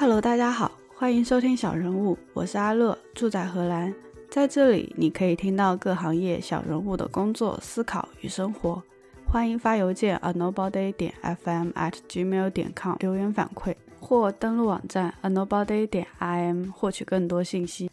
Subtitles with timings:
[0.00, 3.94] Hello，大家好，欢迎收听小人物，我是阿乐，住在荷兰，
[4.30, 8.82] 在这里你可以听到各行业小人物的工作、思考与生活。
[9.26, 17.90] 欢迎发邮件 a nobody 点 fm at gmail 点 com 留言反馈，或登录网站 a nobody 点 im 获取更多信息。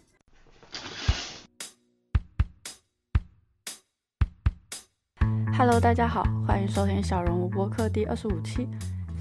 [5.58, 8.66] Hello，大家好，欢迎收听小人物播客第二十五期。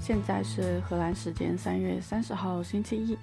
[0.07, 3.17] 现在是荷兰时间三月三十号星期一，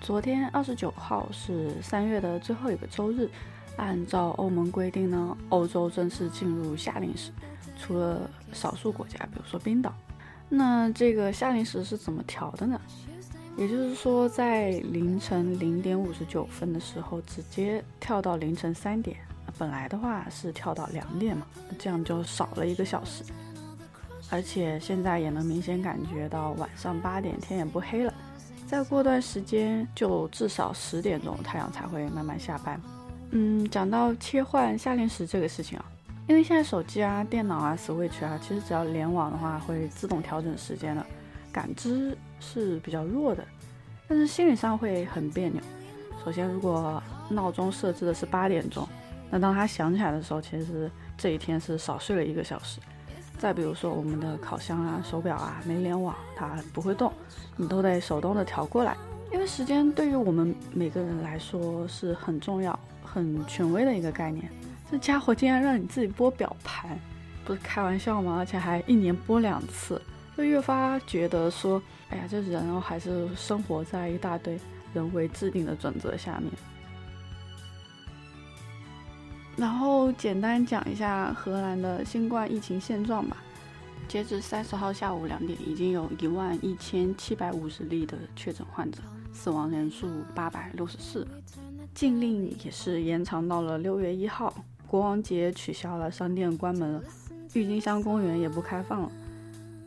[0.00, 3.30] 昨天二十九号是三月的最后一个周日。
[3.76, 7.30] 按照欧盟规定呢，欧洲正式进入夏令时，
[7.78, 9.94] 除了少数国家，比如说冰岛。
[10.48, 12.80] 那这个夏令时是怎么调的呢？
[13.56, 19.16] 也就是说，在凌晨零点五十九分的时候，直接跳到凌晨三点。
[19.56, 21.46] 本来的话是跳到两点嘛，
[21.78, 23.22] 这样就少了一个小时。
[24.30, 28.12] 而且现在也能明显感觉到晚上八点天也不黑了，
[28.66, 32.80] 再过段时间就至少十点钟太阳才会慢慢下班。
[33.30, 35.84] 嗯，讲到切换夏令时这个事情啊，
[36.26, 41.06] 因为现在手机啊、电脑啊、Switch 啊，其实只要联网的话会自动调整时间的，
[41.52, 43.42] 感知是比较弱的，
[44.06, 45.60] 但是心理上会很别扭。
[46.24, 48.86] 首先，如果闹钟设置的是八点钟，
[49.30, 52.78] 那当它响起来的时候，其实这一天是少睡了一个小时。
[53.38, 57.12] 再比如说，我们的烤箱啊、手表啊没联网，它不会动，
[57.56, 58.96] 你都得手动的调过来。
[59.32, 64.50] 因为时间对于我们每个人来说是很重要、很权威的一个概念。
[64.90, 66.98] 这家伙竟然让你自己拨表盘，
[67.44, 68.36] 不是开玩笑吗？
[68.38, 70.00] 而且还一年拨两次，
[70.36, 74.58] 就越发觉得说，哎呀，这人哦还是生活在一大堆
[74.94, 76.50] 人为制定的准则下面。
[79.58, 83.36] 然后简单讲一下荷兰的新冠疫情现状吧。
[84.06, 91.26] 截至三十号下午两点，已经有一万一千七百五十例的确诊患者，死亡人数八百六十四。
[91.92, 94.54] 禁令也是延长到了六月一号，
[94.86, 97.02] 国王节取消了，商店关门了，
[97.52, 99.12] 郁金香公园也不开放了。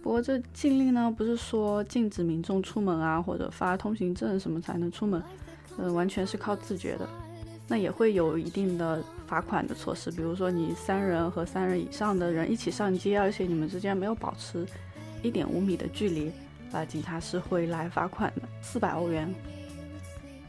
[0.04, 5.24] 不过这禁令呢，不是说禁止民众出门啊，或者发通行证什么才能出门，
[5.78, 7.08] 呃，完全是靠自觉的。
[7.68, 14.66] 那也会有一定的罚款的措施，比如说你三人和三人以上的人一起上街，而且你们之间没有保持
[15.24, 16.32] 一点五米的距离，
[16.74, 19.34] 啊，警察是会来罚款的，四百欧元。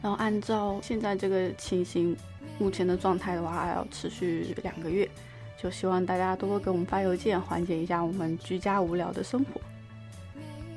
[0.01, 2.13] 然后按照现在这个情形，
[2.59, 5.09] 目前的状态的话，还要持续两个月，
[5.57, 9.61] 就希望大家多多给我们发邮件，缓解一下我们居家无聊的生活。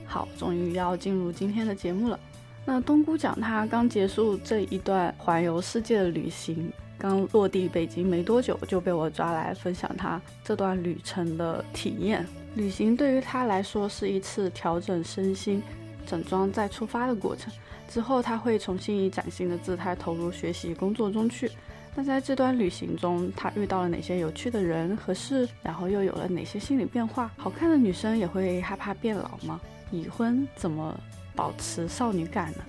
[0.05, 2.21] 好，终于要进入今天的节目了。
[2.69, 12.27] 那冬菇讲他刚结束这一段环游世界的旅行，刚落地北京没多久，就被我抓来分享他这段旅程的体验。
[12.56, 15.62] 旅行对于他来说是一次调整身心、
[16.04, 17.53] 整装再出发的过程。
[17.88, 21.48] 之后他会重新以崭新的姿态投入学习工作中去。
[21.94, 25.48] 那在这段旅行中，他遇到了哪些有趣的人和事？
[25.62, 27.31] 然后又有了哪些心理变化？
[27.37, 29.60] 好看的女生也会害怕变老吗？
[29.93, 30.98] 已婚怎么？
[31.37, 32.65] 保持少女感呢。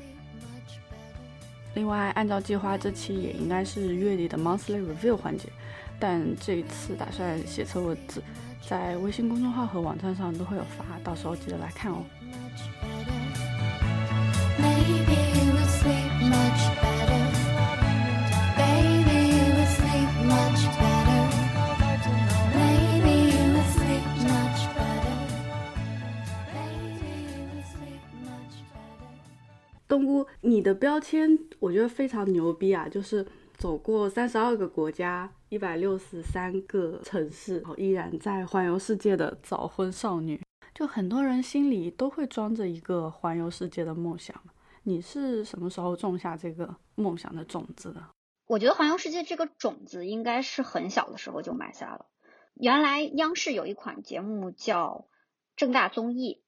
[1.74, 5.48] 另外，按照计划，这期也应该是月底的 monthly review 环节，
[6.00, 8.22] 但这一次打算写成文字，
[8.68, 12.04] 在微信公众号和网站上都会有发，到时候记得来看哦。
[14.60, 15.27] Maybe.
[30.58, 32.90] 你的标签我觉得非常牛逼啊！
[32.90, 33.24] 就是
[33.60, 40.42] 走过三十二个国家，一百六十三个城市，依然在环游世界的早婚少女。
[40.74, 44.36] 就很多人心里都会装着一个环游世界的梦想。
[44.82, 48.04] 你是什么时候种下这个梦想的种子的？
[48.48, 52.08] 我觉得环游世界这个种子应该是很小的时候就埋下了。
[52.56, 55.08] 原来央视有一款节目叫
[55.56, 56.42] 正大综艺。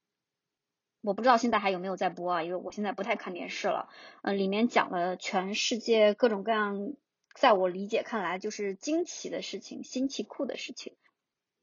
[1.02, 3.88] 我不知道现在还有没有在播啊，因为我现在不太看电视了。
[4.22, 6.92] 嗯，里面讲了全世界各种各样，
[7.34, 10.94] 在我理解看来就是惊奇的事情、新奇酷的事情。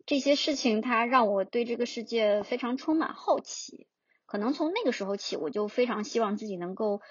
[0.05, 3.87] 这些事情它让我对这个世界非常充满好奇。
[4.25, 7.01] 可能从那个时候起，我就非常希望自己能够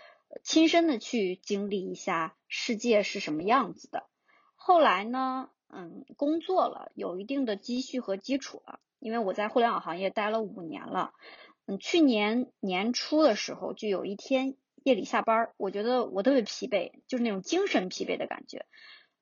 [0.42, 4.06] 亲身的去经历一下世界是什么样子的。
[4.54, 11.12] 后来呢，嗯，工作了，有一定的积蓄和基础了，因为我在互联网行业待了五年了。
[11.66, 14.54] 嗯，去年年初的时候，就有一天
[14.84, 18.66] 夜里下班，我觉得我特别疲惫，就是那种精神疲惫的感觉，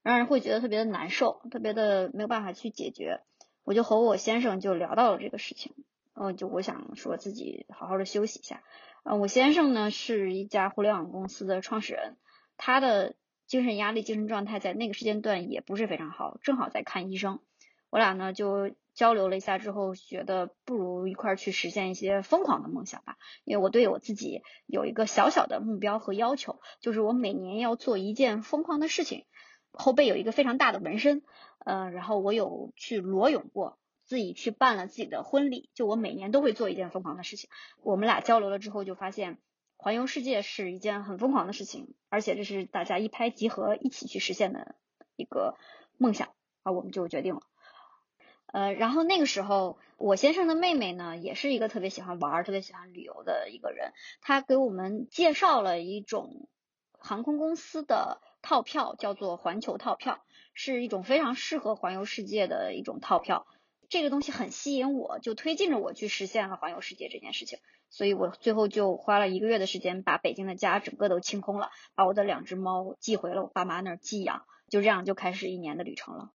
[0.02, 3.20] 让人会觉得特别的难受，特别的没有办法去解决。
[3.64, 5.72] 我就和我先生就聊到了这个事情，
[6.12, 8.62] 嗯，就我想说自己好好的休息一下，
[9.04, 12.18] 嗯，我先生呢是一家互联网公司的创始人，
[12.58, 13.14] 他的
[13.46, 17.40] 精神压力、精神状态在那个时间段也不是非常好，正好在看医生。
[17.88, 23.16] 我俩呢就交流了一下之后，觉得不如一块儿去实现一些疯狂的梦想吧。
[23.44, 29.26] 因为我对我自己有一个小小的目标和要求，就是我每年要做一件疯狂的事情。
[29.72, 31.22] 后背有一个非常大的纹身，
[31.64, 33.78] 呃，然后我有去裸泳过。
[34.06, 37.48] 自己去办了自己的婚礼，就我每年都会做一件疯狂的事情。
[37.82, 39.38] 我们俩交流了之后，就发现
[39.78, 44.74] 环游世界是一件很疯狂的事情，而且这是大家一拍即合一起去实现的
[45.16, 45.56] 一个
[45.96, 47.40] 梦想啊，我们就决定了。
[48.46, 56.48] 呃，然后那个时候，我先生的妹妹呢，也是一个特别喜欢玩、特别喜欢旅游的一个人，她给我们介绍了一种
[56.98, 63.46] 航空公司的套票，叫做环球套票，是一种非常适合环游世界的一种套票。
[63.88, 67.58] 这个东西很吸引我，就推进着我去实现了环游世界这件事情。
[67.90, 76.30] 所以我最后就花了一个月的时间，把北京的家整个都清空了，把我的两只猫寄回了我爸妈那儿寄养，就这样就开始一年的旅程了。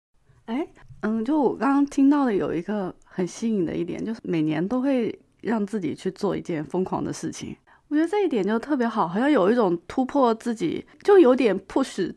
[0.47, 0.65] 哎，
[1.01, 7.55] 嗯，就我刚刚听到的有一个很吸引的一点，就是每年都会让自己去做一件疯狂的事情。
[7.89, 12.15] 我觉得这一点就特别好，好像有一种突破自己，就有点迫使、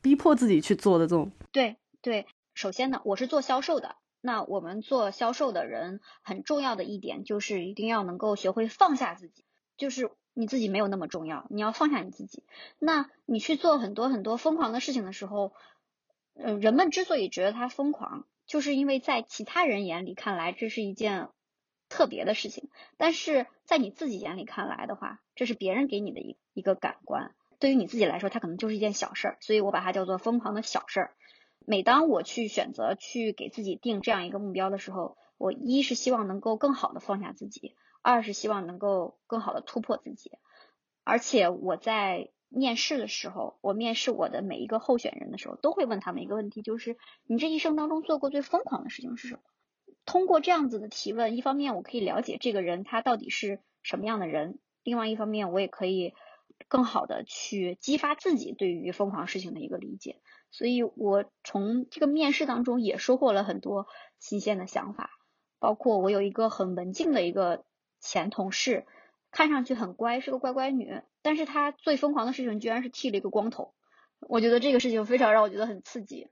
[0.00, 1.30] 逼迫自己去做的这种。
[1.50, 3.96] 对对，首先呢，我是做销售的。
[4.20, 9.44] 那我们做销售的人很重要的一点就是一定要能够学会放下自己，
[9.76, 12.42] 就是你自己没有那么重要，你要放下你自己。
[12.80, 15.52] 那你去做很多很多疯狂的事情的时候，
[16.38, 21.28] 嗯，人们之所以觉得他疯狂，就是因为在其他人眼里看来这是一件
[21.88, 31.14] 特别的事情，但是在你自己眼里看来的话，这是别人给你的一一个感官，对于你自己来说，它可能就是一件小事儿，所以我把它叫做疯狂的小事儿。
[31.64, 40.32] 每当我去选择去给自己定这样一个目标的时候，我一是希望能够更好的放下自己，二是希望能够更好的突破自己。
[41.02, 49.40] 而且我在面试的时候，我面试我的每一个候选人的时候，都会问他们一个问题，就是你这一生当中做过最疯狂的事情是什么？
[50.06, 56.14] 通过这样子的提问，一方面我可以了解这个人他到底是什么样的人，另外一方面我也可以
[56.68, 60.20] 更好的去激发自己对于疯狂事情的一个理解。
[60.50, 63.86] 所以我从这个面试当中也收获了很多
[64.18, 65.10] 新鲜的想法，
[65.58, 67.64] 包括我有一个很文静的一个
[68.00, 68.86] 前同事，
[69.36, 73.74] 看上去很乖，是个乖乖女，但是她最疯狂的事情居然是剃了一个光头，
[74.20, 76.28] 我觉得这个事情非常让我觉得很刺激，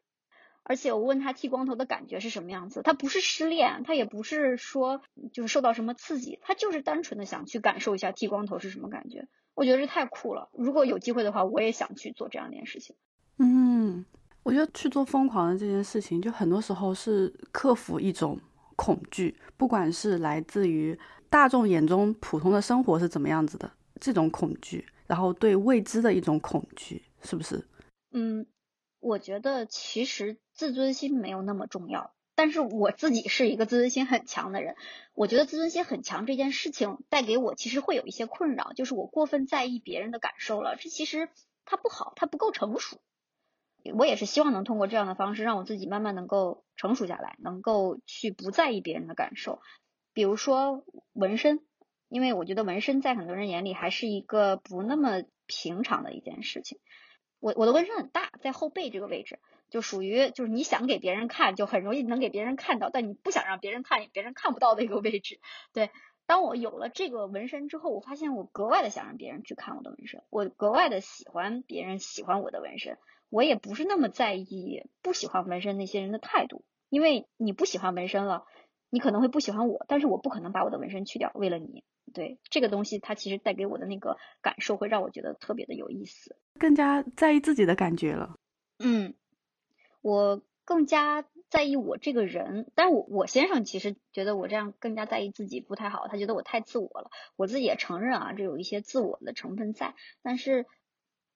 [0.63, 5.03] 而且我问她剃光头的感觉是什么样子，她不是失恋，她也不是说
[5.35, 12.97] 就是受到什么刺激，她就是单纯的想去感受一下剃光头是什么感觉，我觉得这太酷了，如果有机会的话，我也想去做这样一件事情。
[13.39, 14.07] 嗯，
[14.45, 18.41] 我觉得去做疯狂的这件事情，就很多时候是克服一种
[18.77, 20.99] 恐惧，不管是来自于
[21.35, 27.67] 大众眼中普通的生活是怎么样子的这种恐惧，然后对未知的一种恐惧，是不是？
[28.13, 28.47] 嗯，
[29.01, 34.77] 我觉得其实自尊心没有那么重要，但是我自己是一个自尊心很强的人，
[35.13, 41.29] 我觉得自尊心很强这件事情带给我其实会有一些困扰，就是我过分在意别人的感受了，这其实
[41.65, 43.01] 它不好，它不够成熟。
[43.93, 49.61] 我也是希望能通过这样的方式，让我自己慢慢能够成熟下来，能够去不在意别人的感受。
[50.15, 51.61] 比如说纹身，
[52.09, 56.79] 因为我觉得纹身在很多人眼里还是一个不那么平常的一件事情。
[57.41, 59.39] 我我的纹身很大，在后背这个位置，
[59.69, 65.41] 就属于就是你想给别人看，就很容易能给别人看到，但你不想让别人看，别人看不到的一个位置。
[65.75, 65.91] 对，
[66.25, 72.97] 当我有了这个纹身之后，我发现我格外的想让别人去看我的纹身，我格外的喜欢别人喜欢我的纹身。
[73.29, 78.45] 我也不是那么在意不喜欢纹身那些人的态度，因为你不喜欢纹身了，
[78.95, 81.83] 你可能会不喜欢我，但是我不可能把我的纹身去掉，为了你。
[82.13, 88.37] 对这个东西，它其实带给我的那个感受，会让我觉得特别的有意思，更加在意自己的感觉了。
[88.79, 89.15] 嗯，
[90.01, 97.11] 我更加在意我这个人，但是我我先生其实觉得我这样更加在意自己不太好，他觉得我太自我了。
[97.35, 100.67] 我自己也承认啊，这有一些自我的成分在，但是。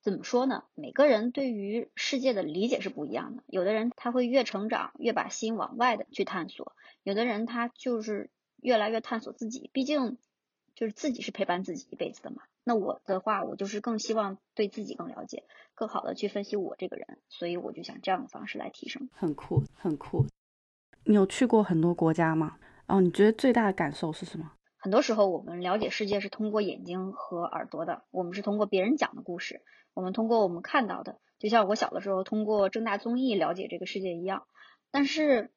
[0.00, 0.64] 怎么说呢？
[0.74, 3.42] 每个人对于世界的理解是不一样的。
[3.46, 8.30] 有的人他会越成长越把心往外的去探索，有的人他就是
[8.62, 9.70] 越来越探索自己。
[9.72, 10.16] 毕竟
[10.74, 12.42] 就是自己是陪伴自己一辈子的嘛。
[12.64, 17.18] 那我的话，我就是更希望对自己更了解，更好的去分析我这个人。
[17.28, 19.08] 所以我就想这样的方式来提升。
[19.12, 20.26] 很酷，很酷。
[21.04, 22.58] 你有去过很多国家吗？
[22.86, 24.52] 哦你觉得最大的感受是什么？
[24.88, 29.60] 很多时候我们了解世界是通过眼睛和耳朵的，我们是通过别人讲的故事。
[29.92, 34.46] 我们通过我们看到的，就像我小的时候通过正大综艺了解这个世界一样。
[34.90, 35.52] 但是，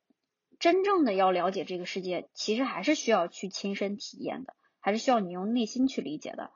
[0.60, 4.54] 真正的要了解这个世界，其实还是需要去亲身体验的。
[4.82, 6.52] 还是需要你用内心去理解的。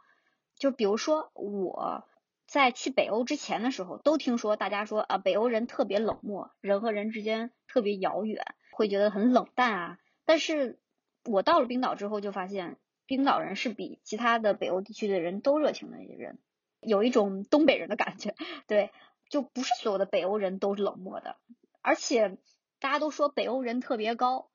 [0.58, 2.04] 就比如说我
[2.46, 9.98] 在去北欧之前的时候，都听说大家说啊，北欧人特别冷漠，人和人之间特别遥远，会觉得很冷淡啊。
[10.26, 10.78] 但是
[11.26, 16.38] 我到了冰岛之后，就发现冰岛人是比其他的北欧地区的人都热情的人，
[16.80, 18.36] 有一种东北人的感觉。
[18.68, 18.92] 对，
[19.30, 21.36] 就不是所有的北欧人都是冷漠的，
[21.82, 22.38] 而且
[22.80, 24.50] 大家都说北欧人特别高，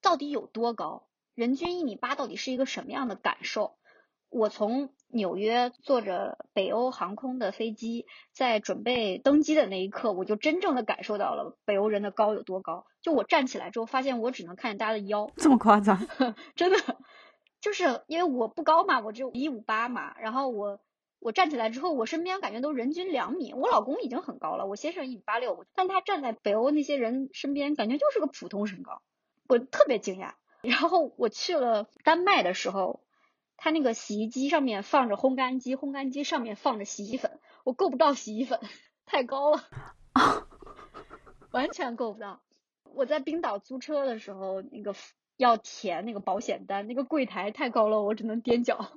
[0.00, 1.06] 到底有多高？
[1.34, 3.76] 人均一米八到底是一个什么样的感受？
[4.28, 12.86] 我从纽约坐着北欧航空的飞机，在准备登机的那一刻，我就真正的感受到了北欧人的高有多高。
[13.02, 16.06] 就我站起来之后，发现我只能看见大家的腰，这么夸张？
[16.54, 16.78] 真的，
[17.60, 20.14] 就是因为我不高嘛，我只有一五八嘛。
[20.20, 20.80] 然后我
[21.18, 23.52] 我站起来之后，我身边感觉都人均两米。
[23.52, 29.02] 我老公已经很高了，我先生一米八六，但他站在北欧那些人身边，感觉就是个普通身高，
[29.48, 30.34] 我特别惊讶。
[30.62, 33.00] 然后我去了丹麦的时候。
[33.62, 38.58] 它那个洗衣机上面放着烘干机，烘干机上面放着洗衣粉，我够不到洗衣粉，
[39.04, 39.62] 太高了，
[41.50, 42.40] 完全够不到。
[42.94, 44.94] 我在冰岛租车的时候，那个
[45.36, 48.92] 要填那个保险单，那个柜台太高了，我只能踮脚。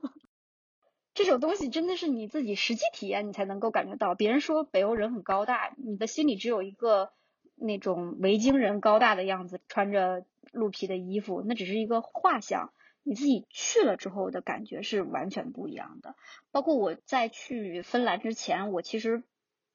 [1.14, 4.16] 这种东西真的是你自己实际体验，你才能够感觉到。
[4.16, 7.12] 别人说北欧人很高大，你的心里只有一个
[7.56, 12.72] 那种维京人高大的样子，穿着鹿皮的衣服，那只是一个画像。
[13.04, 16.16] 你自己去了之后的感觉是完全不一样的。
[16.52, 19.24] 包括我在去芬兰之前，我其实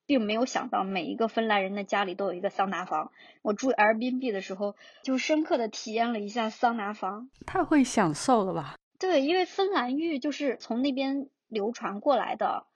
[0.06, 3.12] 并没有想到每一个芬兰人的家里都有一个桑拿房。
[3.42, 7.30] 我住 Airbnb 的时候，就深刻的体验了一下桑拿房。
[7.46, 8.76] 太会享受了吧？
[8.98, 12.66] 对，因为芬兰浴就是从那边流传过来的。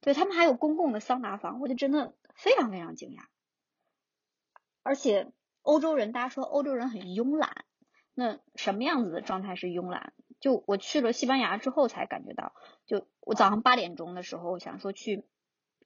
[0.00, 3.20] 对他们还有公共的桑拿房，我就真的非常非常惊讶。
[4.82, 5.30] 而且
[5.62, 7.64] 欧洲人，大家说欧洲人很慵懒。
[8.14, 10.12] 那什么样子的状态是慵懒？
[10.40, 12.52] 就我去了西班牙之后才感觉到，
[12.84, 15.24] 就我早上八点钟的时候想说去，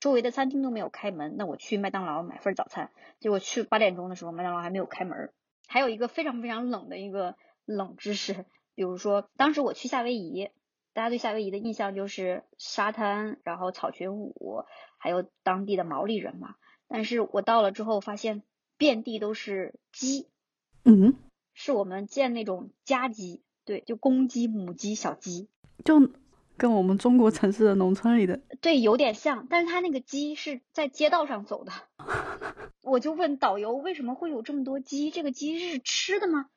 [0.01, 2.91] 周围的餐厅都没有开门，那我去麦当劳买份早餐，
[3.21, 5.31] 结果去八点钟的时候麦当劳还没有开门。
[5.69, 10.49] 还有一个非常非常冷的一个冷知识，比如说当时我去夏威夷，
[10.95, 14.65] 大家对夏威夷的印象就是沙滩，然后草裙舞，
[14.97, 16.55] 还有当地的毛利人嘛。
[16.89, 18.43] 但是我到了之后发现
[18.79, 20.29] 遍地都是鸡，
[20.85, 21.15] 嗯。
[21.59, 25.49] 是我们见那种家鸡，对，就公鸡、母鸡、小鸡，
[25.87, 26.13] 就
[26.59, 29.47] 跟我们中国城市的农村里的，对，有点像。
[29.49, 31.73] 但是它那个鸡是在街道上走的，
[32.83, 35.11] 我就问导游为什么会有这么多鸡？
[35.11, 36.51] 这个鸡是吃的吗？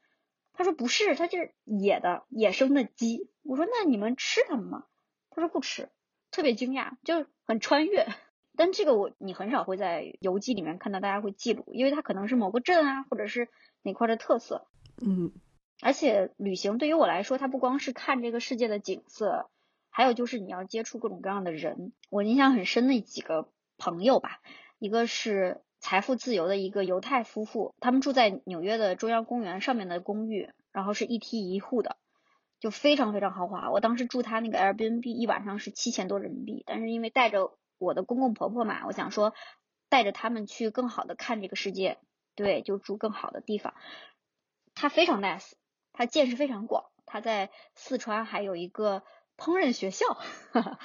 [0.51, 3.29] 他说不是，它就是野的、野生的鸡。
[3.43, 4.83] 我说那你们吃它们吗？
[5.29, 5.87] 他说不吃，
[6.29, 8.05] 特别惊讶，就是很穿越。
[8.57, 13.47] 但这个我你很少会在游记里面看到大家会记录，因为它可能是某个镇啊，或者是
[13.83, 14.67] 哪块的特色。
[15.01, 15.31] 嗯，
[15.81, 19.49] 而且旅行对于我来说，它不光是看这个世界的景色，
[19.89, 21.93] 还有就是你要接触各种各样的人。
[22.09, 24.41] 我印象很深的几个朋友吧，
[24.77, 31.97] 一个是财富自由的一个犹太夫妇，他们住在纽约的中央公园上面的公寓，然后是一梯一户的，
[32.59, 33.71] 就非常非常豪华。
[33.71, 39.33] 我当时住他那个 Airbnb 一晚上是七千多人民币，但是因为带着我的公公婆婆嘛，我想说
[39.87, 41.97] 带着他们去更好的看这个世界，
[42.35, 43.73] 对，就住更好的地方。
[44.79, 45.51] 他非常 nice，
[45.91, 46.85] 他见识非常广。
[47.05, 49.03] 他在四川还有一个
[49.35, 50.05] 烹饪学校，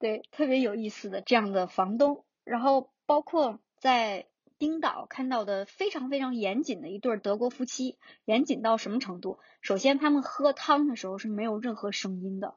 [0.00, 2.24] 对，特别有意思的这样的房东。
[2.42, 9.38] 然后包括在冰岛看到的非常非常严谨的一对德国夫妻，严谨到什么程度？
[9.60, 12.56] 首先，他们喝汤的时候是没有任何声音的，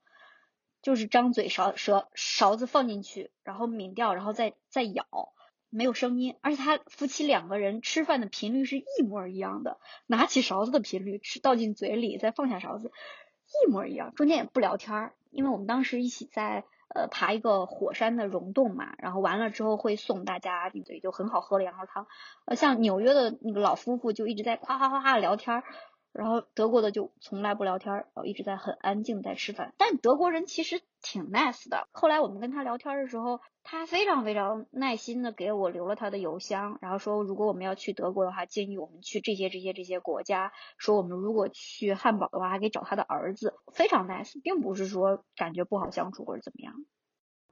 [0.81, 5.05] 就是张嘴勺舌勺子放进去，然后抿掉，然后再再咬。
[5.69, 12.91] 没有声音，而且他夫妻两个人吃饭的频率是一模一样的，拿起勺子的频率，吃倒进嘴里再放下勺子，
[13.67, 22.07] 一模一样，中间也不聊天儿，因为我们当时一起在呃爬一个火山的溶洞嘛，然后完了之后会送大家，对，就很好喝的羊肉汤，
[22.45, 25.63] 呃，像纽约的那个老夫妇就一直在夸夸夸夸聊天儿。
[26.11, 29.73] 然后德国的就从来不聊天，然后一直在很安静在吃饭。
[29.77, 31.87] 但德国人其实挺 nice 的。
[31.91, 40.51] 后来我们跟他聊天的时候，他非常非常耐心的给我留了他的邮箱，然后说如果我们要去德国的话，建议我们去这些这些这些国家。
[40.77, 46.73] 说我们如果去汉堡的话，还可以找他的儿子，非常 nice，并不是说感觉不好相处或者怎么样。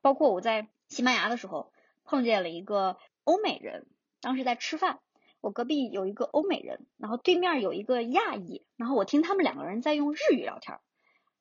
[0.02, 1.72] 包括我在西班牙的时候
[2.06, 3.88] 碰见了一个欧美人，
[4.20, 5.00] 当时在吃饭。
[5.42, 10.80] 我隔壁有一个欧美人，然后对面有一个亚裔，然后我听他们两个人在用日语聊天，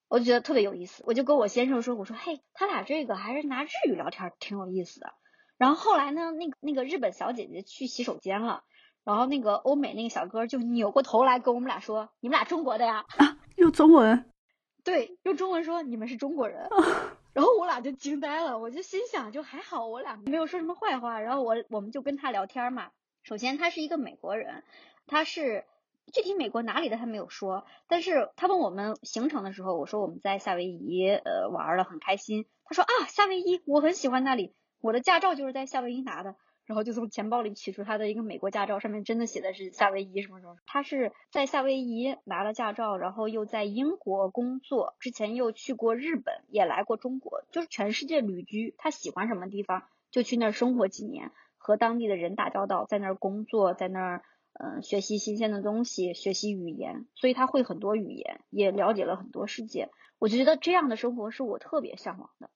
[0.08, 5.14] 我就觉得特别有意思，我就跟我先生说，我说嘿，他俩这个还是拿日语聊天，挺有意思的。
[5.56, 8.62] 然后后来呢，那个那个日本小姐姐去洗手间了，
[9.04, 13.06] 然后那个欧美那个小哥就扭过头来跟我们俩说，你们俩中国的呀？
[13.16, 14.30] 啊，用中文？
[14.84, 16.68] 对，用中文说你们是中国人，
[17.32, 22.90] 然后我俩就惊呆了，我就心想，就还好我俩没有说什么坏话，然后我我们就跟他聊天嘛。
[23.26, 24.62] 首先他是一个美国人，
[25.08, 25.64] 他是
[26.12, 36.36] 具体美国哪里的他没有说，但是他问我们行程的时候，我说我们在夏威夷呃玩了很开心，他说啊夏威夷我很喜欢那里，我的驾照就是在夏威夷拿的。
[36.66, 40.56] 然后就从钱包里取出他的一个美国驾照，上面真的写的是夏威夷什么什么。
[40.66, 48.74] 他是在夏威夷拿了驾照，然后又在英国工作，之前又去过日本，也来过中国，就是全世界旅居。
[48.78, 51.30] 他喜欢什么地方就去那儿生活几年，
[51.66, 59.90] 和当地的人打交道，在那儿工作，在那儿嗯学习新鲜的东西，学习语言，所以他会很多语言，也了解了很多世界。
[60.20, 62.50] 我觉得这样的生活是我特别向往的。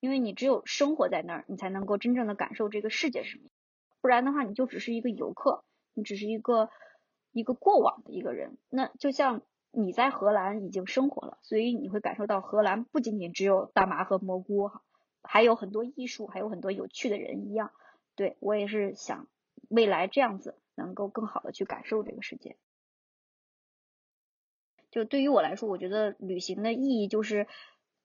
[0.00, 3.48] 因为你只有生活在那儿，你才能够真正的感受这个世界是什么，
[4.02, 6.68] 不然的话，你就只是一个游客，你只是一个
[7.32, 8.58] 一个过往的一个人。
[8.68, 9.40] 那就像
[9.70, 14.82] 你在荷兰已经生活了，所以你会感受到荷兰不仅仅只有大麻和蘑菇哈，
[15.22, 17.70] 还有很多艺术，还有很多有趣的人一样。
[18.16, 19.28] 对我也是想
[19.68, 22.56] 未来这样子能够更好的去感受这个世界。
[24.90, 27.46] 就对于我来说，我觉得旅行的意义就是。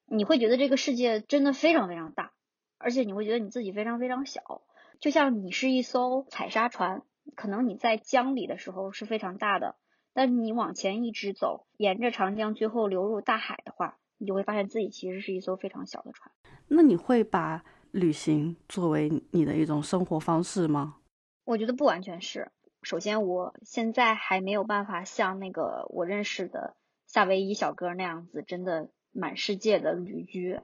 [0.10, 2.32] 你会觉得这个世界真的非常非常大，
[2.78, 4.62] 而且你会觉得你自己非常非常小，
[5.02, 7.04] 就像你是一艘采砂船，
[7.36, 9.76] 可能你在江里的时候是非常大的，
[10.14, 16.32] 但你往前一直走，沿着长江最后流入大海的话，你就会发现自己其实是一艘非常小的船。
[16.70, 20.98] 那你会把旅行作为你的一种生活方式吗？
[21.44, 22.51] 我觉得不完全是。
[22.82, 26.75] 首先，我现在还没有办法像那个我认识的
[27.06, 28.89] 夏威夷小哥那样子，真的。
[29.13, 30.60] 满世界的旅居，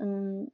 [0.00, 0.52] 嗯，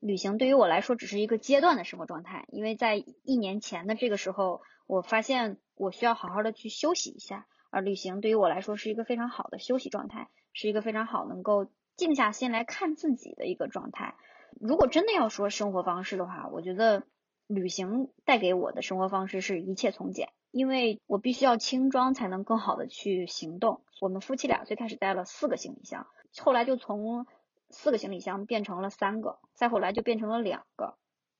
[0.00, 14.14] 旅行对于我来说只是一个阶段的生活状态，因为在一年前的这个时候，我发现我需要好好的去休息一下，而旅行对于我来说是一个非常好的休息状态，是一个非常好能够静下心来看自己的一个状态。
[14.60, 17.04] 如果真的要说生活方式的话，我觉得
[17.46, 23.82] 旅行带给我的生活方式是一切从简，因为我必须要轻装才能更好的去行动。
[24.00, 26.06] 我们夫妻俩最开始带了四个行李箱。
[26.38, 27.26] 后来就从
[27.70, 30.96] 四个行李箱变成了三个，再后来就变成了两个，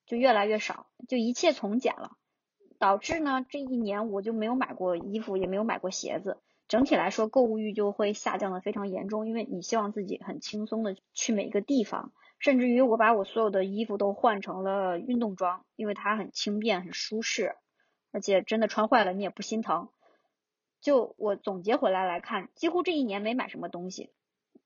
[0.06, 2.16] 就越来越少，就一切从简了，
[2.78, 12.12] 导致呢这一年我就没有买过衣服，也没有买过鞋子，整体来说购物欲就会下降的非常严重，因为你希望自己很轻松的去每一个地方，
[12.44, 17.56] 甚至于我把我所有的衣服都换成了运动装，因为它很轻便很舒适，
[18.12, 19.88] 而且真的穿坏了你也不心疼。
[20.82, 24.10] 就我总结回来来看，几乎这一年没买什么东西。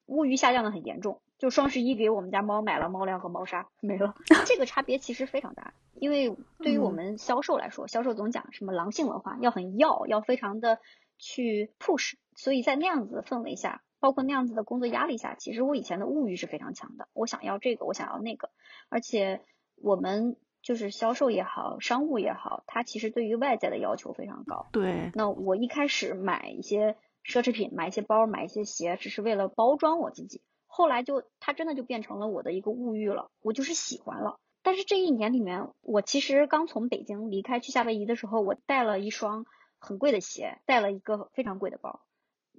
[0.06, 4.16] 物欲下降的很严重，就双十一给我们家猫买了猫粮和猫砂，没了。
[4.44, 10.80] 这个差别其实非常大，因为对于我们销售来说，销售总讲什么狼性文化，要很要，要非常的
[11.16, 12.14] 去 push。
[12.34, 18.50] 所以在那样子的氛围下，包括那样子的工作压力下，其实我以前的物欲是非常强的，我想要这个，我想要那个。
[18.88, 19.42] 而且
[19.76, 24.66] 我们就是销售也好，商务也好，它其实对于外在的要求非常高。
[24.72, 25.10] 对。
[25.14, 26.96] 那我一开始买一些。
[27.24, 30.40] 奢侈品买一些包，买一些鞋，只是为了包装我自己。
[30.66, 33.30] 后来就，它真的就变成了我的一个物欲了。
[33.42, 34.40] 我就是喜欢了。
[34.62, 39.44] 但是这一年里面，我其实刚从北京离开去夏威夷的时候，我带了一双
[39.78, 42.00] 很贵的鞋，带了一个非常贵的包，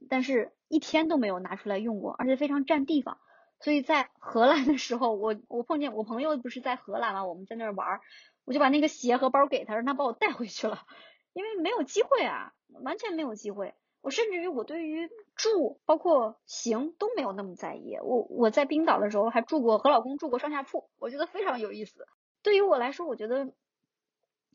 [0.07, 3.17] 但是一天都没有拿出来用过，而且非常占地方。
[3.59, 7.99] 所以在荷兰的时候，我我碰见我朋友不是在荷兰嘛，我们在那儿玩，
[8.45, 10.85] 我就把那个鞋和包给他，让他帮我带回去了，
[11.33, 12.53] 因为没有机会啊，
[12.83, 13.73] 完全没有机会。
[14.01, 17.97] 我甚至于我对于住包括行都没有那么在意。
[18.01, 22.07] 我我在冰岛的时候还住过和老公住过上下铺，我觉得非常有意思。
[22.41, 23.51] 对于我来说，我觉得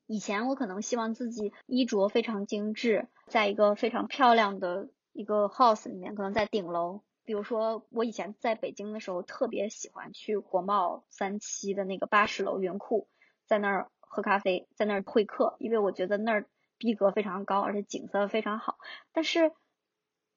[0.06, 7.00] 以前我可能希望自己衣着非常精致，在一个非常漂亮的一个 house 里面，可能在顶楼。
[7.24, 13.08] 比如说我以前在北京的时候，特别喜欢去国贸三期的那个八十楼云库，
[13.46, 16.46] 在那儿喝咖啡，在那儿会客，因为我觉得那儿。
[16.76, 18.78] 逼格非常高，而且景色非常好。
[19.12, 19.52] 但是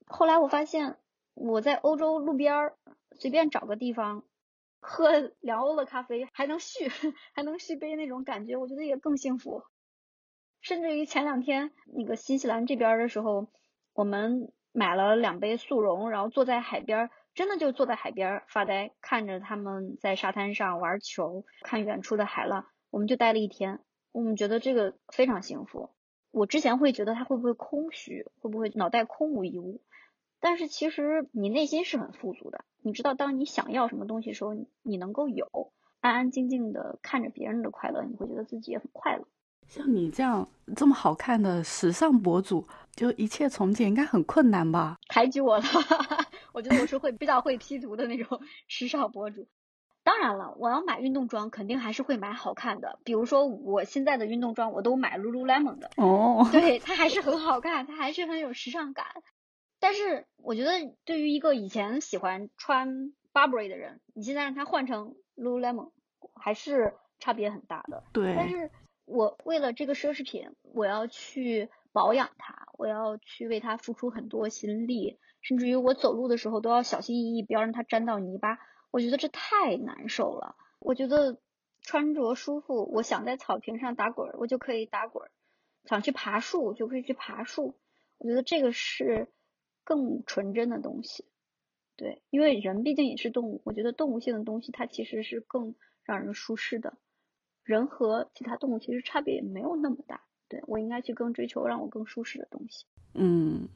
[0.05, 0.97] 后来我发现，
[1.33, 2.77] 我在欧洲路边儿
[3.11, 4.23] 随便找个地方
[4.79, 6.87] 喝两欧的咖啡，还能续
[7.33, 9.63] 还能续杯那种感觉，我觉得也更幸福。
[10.61, 13.47] 甚至于前两天那个新西兰这边的时候，
[13.93, 23.79] 我们买了两杯速溶，然后坐在海边，真的就坐在海边发呆，看着他们在沙滩上玩球，看远处的海浪，我们就待了一天。
[24.11, 25.89] 我们觉得这个非常幸福。
[26.29, 29.81] 我之前会觉得他会不会空虚，会不会脑袋空无一物？
[30.39, 32.63] 但是其实你内心是很富足的。
[32.83, 39.27] 你知道，当你想要什么东西的时候，你能够有，安安静静的看着别人的快乐，你会觉得自己也很快乐。
[39.67, 44.97] 像你这样这么好看的时尚博主，就一切从简，应该很困难吧？
[45.09, 45.63] 抬举我了，
[46.53, 49.47] 我觉得我是会比较会 P 图的那种 时尚博主。
[50.03, 52.97] 当然了，我要买运动装，肯定还是会买好看的。
[53.03, 55.91] 比如说我现在的运动装，我都买 Lululemon 的。
[55.97, 59.05] 哦，对， 它还是很好看，它还是很有时尚感。
[59.79, 60.71] 但是我觉得，
[61.03, 65.91] 对于一个以前喜欢穿 Burberry 的人，你现在让他换成 Lululemon，
[66.35, 68.03] 还是差别很大的。
[68.13, 68.33] 对。
[68.33, 68.71] 但是
[69.07, 78.59] 我为了这个奢侈品，我要去保养它，我要去为它付出很多心力，甚至于我走路的时候都要小心翼翼，不要让它沾到泥巴。
[78.91, 80.57] 我觉得这太难受了。
[80.79, 81.39] 我觉得
[81.81, 85.25] 穿着舒服，我想在草坪上打滚，我就可以打滚；
[85.85, 87.79] 想去爬树，我就可以去爬树。
[88.17, 89.29] 我觉得这个是
[89.85, 91.23] 更纯真的东西。
[91.95, 96.97] 对，因为人毕竟也是动物，我觉得动物性的东西它其实是更让人舒适的。
[97.67, 100.21] 人和其他动物其实差别也没有那么大。
[100.47, 102.85] 对我应该去更追求让我更舒适的东西。
[103.13, 103.67] 嗯，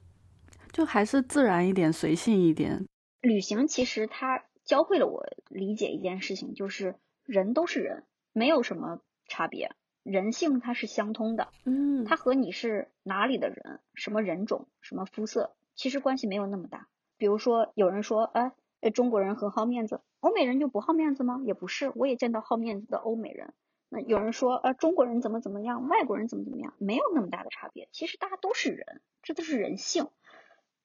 [0.72, 2.88] 就还是自然一点，随性一点。
[3.22, 4.44] 旅行其实它。
[4.64, 9.72] 教会了我理解一件事情，就是人都是人，没有什么差别，
[10.04, 11.50] 人性它是相通的。
[11.66, 16.88] 嗯，它和你是哪里的人，什么人种，什么肤色，其实关系没有那么大。
[17.18, 18.54] 比如说，有人说，哎，
[18.94, 21.42] 中国人很好面子，欧美人就不好面子吗？
[21.44, 23.56] 也不是，我也见到好面子的欧美人。
[23.94, 27.90] 那有人说，呃，中国人怎么怎么样，外国人怎么怎么样，没有那么大的差别。
[27.92, 30.08] 其实大家都是人，这都是人性。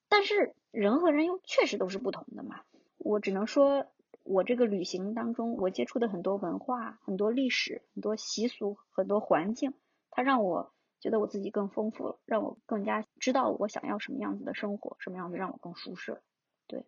[0.08, 2.62] 但是人和人又确实都是不同的嘛。
[2.98, 3.86] 我只能说，
[4.24, 9.74] 我这个旅行当中，我接触的很多文化、很多历史、很多习俗、很多环境，
[10.10, 16.20] 它让我觉得我自己更丰富了，让我更加知道我想要什么样子的生活，什么样子让我更舒适。
[16.66, 16.84] 对，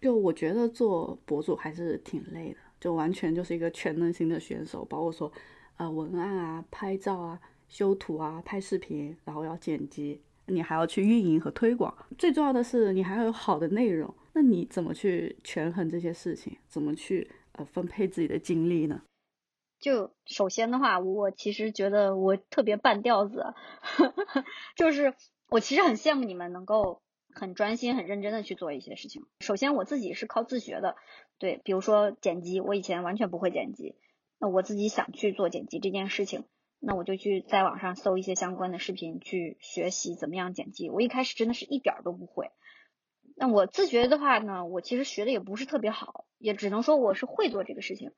[0.00, 5.30] 就我觉得做博主还是挺累的，就完全就是一个全能型的选手，包括说
[5.78, 14.14] 啊文案啊、拍照啊、修图啊、拍视频，然后要剪辑，你还要去运营和推广，最重要的是你还要有好的内容。
[14.34, 16.56] 那你怎么去权衡这些事情？
[16.68, 19.00] 怎么去呃分配自己的精力呢？
[19.80, 23.44] 就首先的话，我其实觉得我特别半吊子，
[24.76, 25.14] 就是
[25.48, 27.00] 我其实很羡慕你们能够
[27.32, 29.26] 很专心、很认真的去做一些事情。
[29.40, 30.96] 首先我自己是靠自学的，
[31.38, 33.94] 对，比如说剪辑，我以前完全不会剪辑，
[34.38, 36.44] 那我自己想去做剪辑这件事情，
[36.78, 40.90] 那我就去在网上搜一些相关的视频去学习怎么样剪辑。
[40.90, 42.50] 我一开始真的是一点儿都不会。
[43.34, 48.12] 那我自学的话呢，我其实学的也不是特别好，也只能说我是会做这个事情，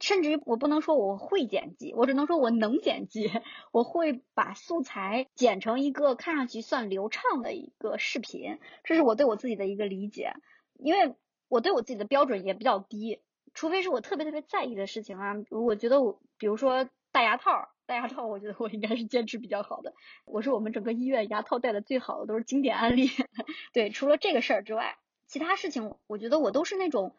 [0.00, 3.30] 甚至于我不能说我会剪辑，我只能说我能剪辑，
[3.72, 10.32] 我会把素材剪成一个看上去算流畅的一个视频，这是我对我自己的一个理解，
[10.78, 11.14] 因为
[11.48, 13.20] 我对我自己的标准也比较低，
[13.54, 17.68] 除非是我特别特别在意的事情啊，我觉得我比如说戴牙套。
[17.84, 19.92] 戴牙套，我觉得我应该是坚持比较好的。
[20.24, 23.08] 我是我们整个医院牙套戴的最好的，都是经典案例。
[23.74, 27.16] 对，除了这个事儿之外，其他事情我觉得我都是那种，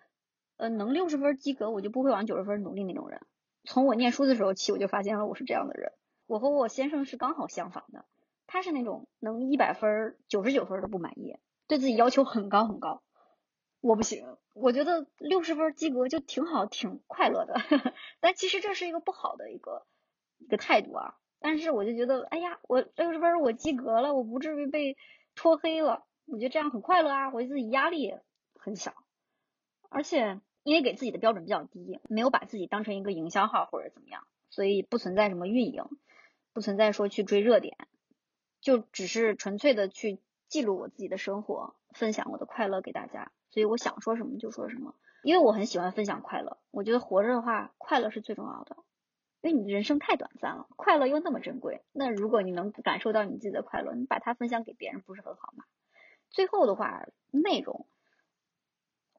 [0.57, 3.21] 呃，能六十分及格，我就不会往九十分努力那种人。
[3.65, 5.91] 从我念书的时候起，我就发现了我是这样的人。
[6.25, 8.05] 我和我先生是刚好相反的，
[8.47, 13.03] 他是那种能一百分、九十九分都不满意，对自己要求很高很高。
[13.83, 17.53] 我不行，我觉得六十分及格就挺好，挺快乐的。
[18.21, 19.85] 但其实这是一个不好的一个。
[20.39, 24.97] 一个态度啊，但是我就觉得，哎呀，我六十分我及格了，我不至于被
[25.35, 28.13] 拖黑了，我觉得这样很快乐啊，我自己压力
[28.55, 28.93] 很小，
[29.87, 35.85] 而且因为给自己的标准比较低，没有把自己当成一个营销号或者怎么样，所以不存在什么运营，
[36.51, 37.77] 不存在说去追热点，
[38.59, 40.19] 就只是纯粹的去
[40.49, 48.77] 记录我自己的生活，分享我的快乐给大家，所以我想说什么就说什么，因为我很喜欢分享快乐，我觉得活着的话，快乐是最重要的。
[49.41, 55.65] 因为你的人生太短暂了，快乐又那么珍贵，那如果你能感受到你自己的快乐，你把它分享给别人，不是很好吗？
[56.31, 57.85] 最后的话，内容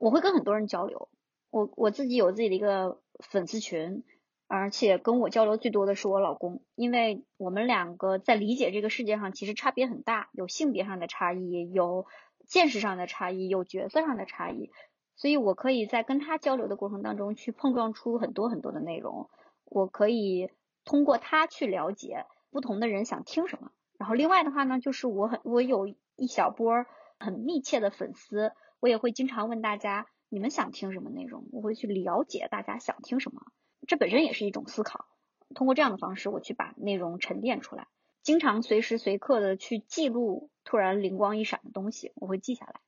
[0.00, 1.08] 我会跟很多人交流，
[1.50, 4.02] 我我自己有自己的一个粉丝群，
[4.48, 12.06] 而且跟我交流最多的是我老公，因为我们两个在理解这个世界上其实差别很大，有性别上的差异，有
[12.46, 14.70] 见识上的差异，有角色上的差异，
[15.16, 19.28] 所以我可以在跟他交流的过程当中去碰撞出很多很多的内容。
[19.64, 20.50] 我可以
[20.84, 26.86] 通过他去了解不同的人想听什么，然后另外的话呢，就是我很我有一小波
[27.18, 33.42] 很密切的粉丝，我也会经常问大家你们想听什么内容，我会去了解大家想听什么，
[33.88, 35.06] 这本身也是一种思考。
[35.54, 37.86] 通过这样的方式，我去把内容沉淀出来，
[38.24, 42.80] 经常随时随刻的去记录突然灵光一闪的东西，我会记下来，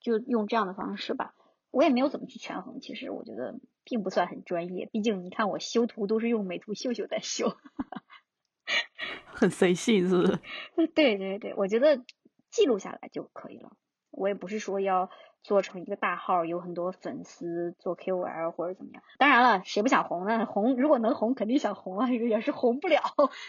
[0.00, 1.34] 就用这样的方式吧。
[1.72, 4.86] 我也没有怎么去权衡，其实我觉得并不算很专业。
[4.86, 7.54] 毕竟你看我修图都是用美图秀秀在修，
[9.26, 10.38] 很随性是不是？
[10.94, 12.02] 对对对，我觉得
[12.48, 13.76] 记录下来就可以了。
[14.12, 15.10] 我也不是说要
[15.46, 19.02] 做成一个大号，有很多粉丝做 KOL 或者怎么样。
[19.16, 20.44] 当然了，谁不想红呢？
[20.44, 23.00] 红如果能红，肯定想红啊，也是红不了。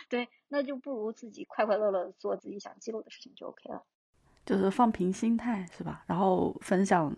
[0.08, 3.82] 对，那就不如自己快快乐乐做自己想记录的事情就 OK 了。
[4.46, 6.04] 就是放平心态，是吧？
[6.06, 7.12] 然后分享，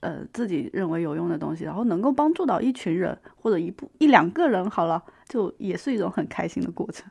[0.00, 7.10] 呃，自己认为有用的东西，然后能够帮助到一群人或者一部一两个人，好了，就也是一种很开心的过程。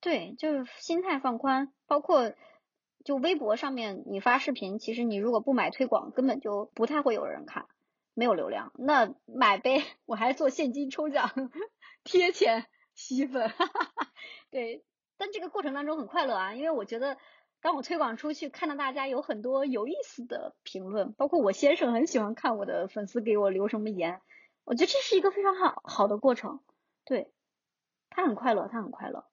[0.00, 2.32] 对，就是心态放宽，包括。
[3.06, 7.66] 就微博上面你发视频，其实你如果不买推广，根本就不太会有人看，
[8.14, 8.72] 没有流量。
[8.74, 11.30] 那买呗， 我还做现金抽奖，
[12.02, 14.12] 贴钱吸粉，哈哈哈
[14.50, 14.84] 对。
[15.16, 17.16] 但这个过程当中很快乐啊，因为我觉得
[17.60, 24.20] 当我推广出去，看到大家有很多有意思的评论，包括我先生很喜欢看我的粉丝给我留什么言，
[24.64, 26.58] 我觉得这是一个非常好好的过程。
[27.04, 27.32] 对，
[28.10, 29.24] 他很快乐，他很快乐。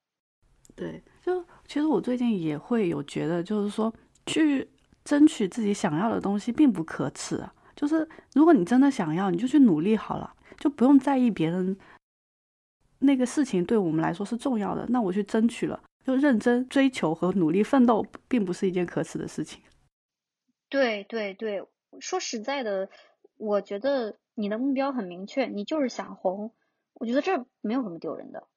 [0.75, 3.91] 对，就其实我最近也会有觉得，就是说
[4.25, 4.69] 去
[5.05, 7.53] 争取自己想要的东西并不可耻啊。
[7.75, 11.75] 就是如果你真的想要，你就去努力好了，就不用在意别人
[12.99, 14.85] 那个事情对我们来说是重要的。
[14.89, 19.61] 那我去争取了，就认真追求和努力奋斗，并不是一件可耻的事情。
[20.69, 21.65] 对对对，
[21.99, 22.89] 说实在的，
[23.37, 26.51] 我觉得你的目标很明确，你就是想红，
[26.93, 28.47] 我觉得这没有什么丢人的。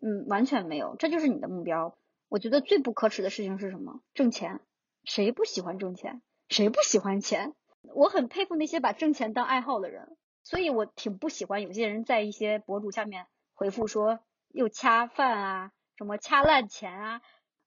[0.00, 1.96] 嗯，完全没有，这就是你的目标。
[2.32, 4.00] 我觉得最不可耻的事情是什么？
[4.14, 4.60] 挣钱，
[5.04, 6.22] 谁不喜欢挣钱？
[6.48, 7.52] 谁不喜欢钱？
[7.94, 17.20] 我很佩服那些把挣钱当爱好的人，所以我挺不喜欢有些人在一些博主下面回复说又掐饭啊，什么掐烂钱啊。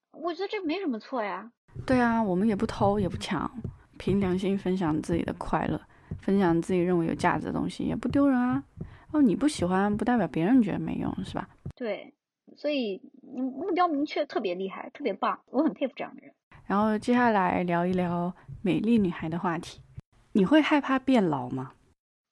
[0.10, 1.52] 我觉得这没什么错呀。
[1.86, 3.62] 对啊，我们也不偷也不抢，
[4.00, 5.80] 凭良心分享自己的快乐，
[6.24, 8.64] 分享自己认为有价值的东西也不丢人啊。
[9.12, 11.48] 哦，你不喜欢不代表别人觉得没用，是吧？
[11.76, 12.12] 对。
[12.56, 16.34] 所以你目标明确，特别厉害，特别棒，我很佩服这样的人。
[16.68, 19.82] 然后接下来聊一聊美丽女孩的话题。
[20.32, 21.74] 你会害怕变老吗？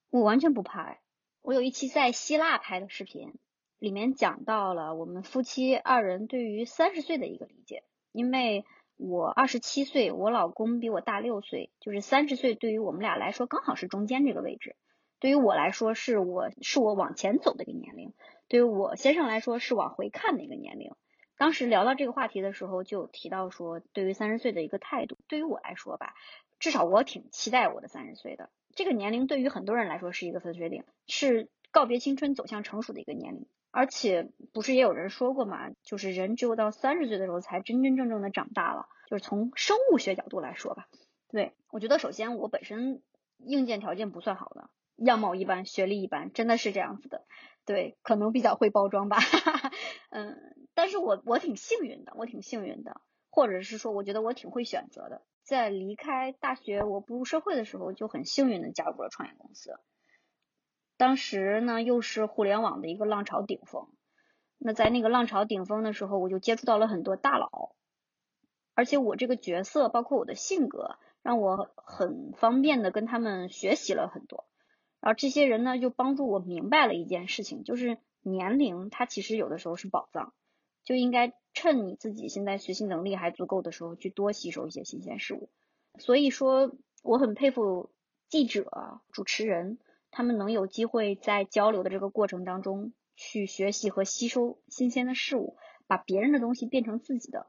[0.10, 0.98] 我完全不怕。
[1.42, 3.34] 我有一期在希腊拍的视频，
[3.80, 7.84] 里面讲到了我们夫妻二人对于三十岁的一个理解。
[8.12, 8.66] 因为
[8.98, 14.76] 我二十七岁，我老公比我大六岁，就是三十岁对于我们俩来说刚好是中间这个位置。
[15.20, 18.14] 对于我来说，是我是我往前走的一个年龄。
[18.54, 20.94] 对于我先生来说是往回看的一个年龄。
[21.40, 25.18] 当时聊到这个话题的时候，就提到说，对于三十岁的一个态度。
[25.28, 26.14] 对于我来说吧，
[26.60, 29.26] 至少我挺期待我的三十岁的这个年龄。
[29.26, 33.48] 对于很多人来说是一个分水岭，是告别青春走向成熟的一个年龄。
[33.72, 38.88] 而且不是也有人说过嘛，就是人只有到三十岁的时候才真真正正的长大了。
[39.08, 40.88] 就是从生物学角度来说吧，
[41.32, 43.02] 对我觉得首先我本身
[43.40, 47.26] 硬件条件不算好的，样貌一般，学历一般，真的是这样子的。
[47.66, 49.72] 对，可能比较会包装吧，哈 哈
[50.10, 50.38] 嗯，
[50.74, 53.00] 但是我我挺幸运的，我挺幸运的，
[53.30, 55.22] 或者是说，我觉得我挺会选择的。
[55.44, 59.78] 在离开大学，我步入社会的时候，就很幸运的加入了创业公司。
[60.98, 63.88] 当时呢，又是互联网的一个浪潮顶峰。
[64.58, 67.76] 那在那个浪潮顶峰的时候，我就接触到了很多大佬，
[68.74, 74.46] 而且我这个角色，包括我的性格，让我很方便的跟他们学习了很多。
[75.04, 80.34] 然后这些人呢，就帮助我明白了一件事情，就是年龄它其实有的时候是宝藏，
[80.86, 85.50] 就应该趁你自己现在学习能力还足够的时候，去多吸收一些新鲜事物。
[86.00, 87.92] 所以说，我很佩服
[88.30, 89.78] 记者、主持人，
[90.10, 97.48] 他们能有机会在交流的这个过程当中去学习和吸收新鲜的事物，把别人的东西变成自己的。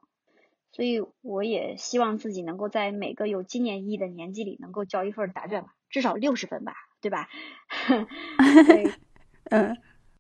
[0.73, 6.75] 所以我也希望自己能够在每个有纪念意义的年纪里，能够交一份答卷吧，至少六十分吧。
[7.05, 7.29] 对吧？
[8.67, 8.91] 对，
[9.51, 9.77] 嗯，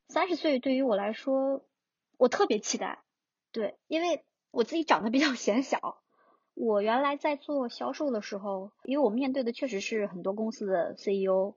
[0.09, 1.65] 三十岁对于我来说，
[2.19, 3.03] 我特别期待。
[3.53, 6.03] 对，因为我自己长得比较显小。
[6.53, 11.55] 我原来在做销售的时候，因为我面对的确实是很多公司的 CEO、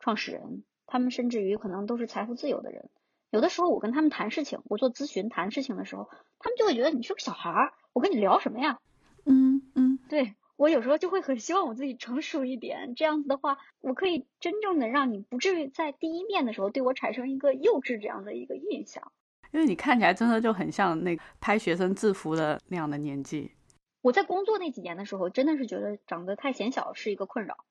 [0.00, 2.90] 创始人，他们甚至于可能都是财富自由的人。
[3.30, 6.10] 有的时候我跟他们谈事情，我做咨询谈事情的时候，
[6.40, 8.80] 他们就会觉得你是个小孩儿，我跟你聊什么呀？
[9.24, 10.34] 嗯嗯，对。
[10.56, 19.12] 我有时候就会很希望我自己成熟一点，这样子的话，我可以真正的让你不至于在第一面的时候对我产生一个幼稚这样的一个印象。
[19.50, 23.52] 因为你看起来真的就很像那拍学生制服的那样的年纪。
[24.00, 27.64] 我在工作那几年的时候，真的是觉得长得太显小是一个困扰，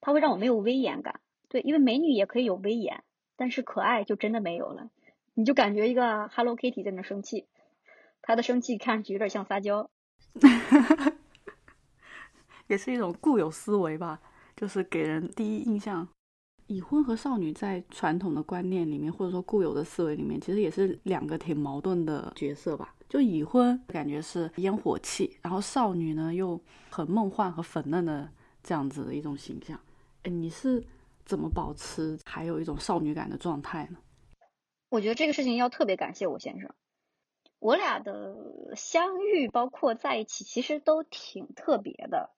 [0.00, 1.20] 它会让我没有威严感。
[1.48, 3.02] 对，因为美女也可以有威严，
[3.36, 4.88] 但是可爱就真的没有了。
[5.34, 7.46] 你就感觉一个 Hello Kitty 在那生气，
[8.22, 9.90] 她的生气看上去有点像撒娇。
[12.66, 14.20] 也是一种固有思维吧，
[14.56, 16.06] 就是给人第一印象，
[16.66, 22.94] 已婚和少女在传统的观念里面，或者说固有的思维里面，其实也是两个挺矛盾的角色吧。
[23.08, 26.58] 就已婚感觉是烟火气，然后少女呢又
[26.90, 28.30] 很梦幻和粉嫩的
[28.62, 29.78] 这样子的一种形象。
[30.22, 30.82] 哎，你是
[31.26, 33.98] 怎么保持还有一种少女感的状态呢？
[34.88, 36.74] 我觉得这个事情要特别感谢我先生，
[37.58, 42.30] 我俩的相遇包括在一起，其实都挺特别的。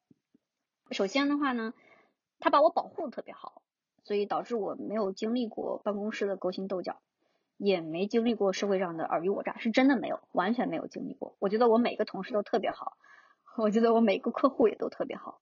[0.90, 1.74] 首先的话呢，
[2.38, 3.62] 他把我保护的特别好，
[4.02, 7.00] 所以导致我没有经历过办公室的勾心斗角，
[7.56, 11.36] 也没经历过社会上的尔虞我诈，是真的没有，完全没有经历过。
[11.38, 12.96] 我觉得我每个同事都特别好，
[13.56, 15.40] 我觉得我每个客户也都特别好。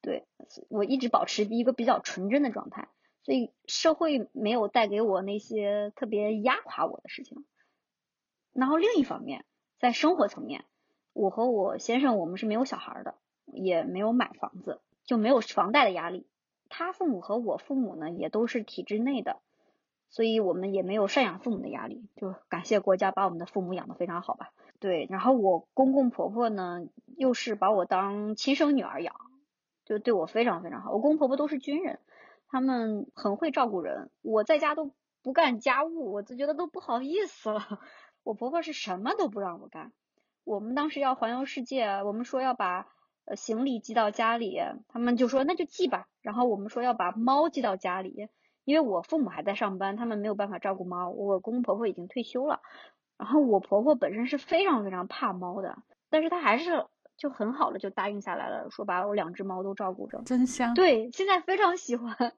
[0.00, 0.26] 对
[0.68, 2.88] 我一直保持一个比较纯真的状态，
[3.22, 7.46] 所以社会没有带给我那些特别压垮我的事情。
[8.52, 9.46] 然后另一方面，
[9.78, 10.66] 在生活层面，
[11.14, 13.14] 我和我先生我们是没有小孩的，
[13.46, 16.26] 也没有买房子，就没有房贷的压力。
[16.68, 19.40] 他父母和我父母呢也都是体制内的，
[20.08, 24.52] 所以我们也没有赡养父母的压力，就感谢国家把我们的父母养得非常好吧。
[24.80, 26.86] 对，然后我公公婆婆呢
[27.16, 29.14] 又是把我当亲生女儿养。
[29.84, 31.98] 就对我非常非常好，我公公婆婆都是军人，
[32.48, 34.08] 他们很会照顾人。
[34.22, 37.80] 我在家都不干家务，我就觉得都不好意思了。
[38.24, 39.92] 我婆婆是什么都不让我干。
[40.44, 42.88] 我们当时要环游世界，我们说要把
[43.24, 44.58] 呃行李寄到家里，
[44.88, 46.08] 他们就说那就寄吧。
[46.22, 48.28] 然后我们说要把猫寄到家里，
[48.64, 51.10] 因为我父母还在上班，他们没有办法照顾猫。
[51.10, 52.60] 我公公婆婆已经退休了，
[53.18, 55.78] 然后我婆婆本身是非常非常怕猫的，
[56.10, 56.86] 但是她还是。
[57.16, 60.74] 就很好的就答应下来了，说把我两只猫都照顾着，真香。
[60.74, 62.34] 对，现在非常喜欢。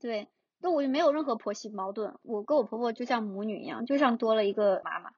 [0.00, 5.10] 对，那我就没有任何婆媳矛盾，我跟我婆婆就像母女一样，就像多了一个妈妈，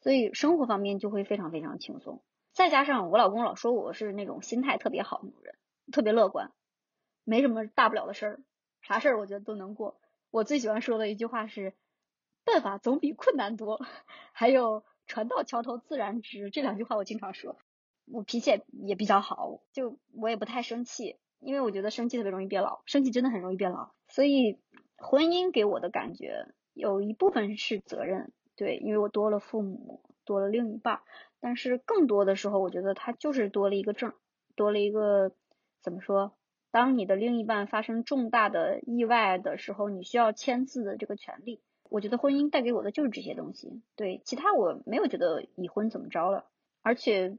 [0.00, 2.22] 所以生活方面就会非常非常轻松。
[2.56, 5.56] 再加上我老公老说我是那种心态特别好的女人，
[5.92, 6.52] 特别乐观，
[7.22, 8.40] 没什么大不了的事儿，
[8.80, 10.00] 啥事儿我觉得都能过。
[10.30, 11.74] 我最喜欢说的一句话是：
[12.46, 13.84] 办法总比困难多。
[14.32, 17.58] 还有船到桥头自然直，这两句话我经常说。
[18.06, 23.90] 我脾气也也比较好，就我也不太生气，因为我觉得生气特别容易变老，生气真的很容易变老。
[24.08, 24.58] 所以
[24.96, 31.02] 婚姻给我的感觉有一部分是责任，对，因为我多了父母，多了另一半，
[31.40, 34.12] 但是更多的时候，我觉得他就是多了一个证，
[34.54, 35.32] 多了一个
[35.82, 36.36] 怎么说？
[36.70, 41.62] 当你的另一半发生重大的意外的时候，你需要签字的这个权利。
[41.90, 46.46] 我觉得婚姻带给我的就是这些东西，对，其他我没有觉得已婚怎么着了，
[46.82, 47.38] 而且。